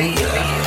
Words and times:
reveal. 0.00 0.59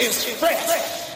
Is 0.00 0.24
fresh. 0.38 1.07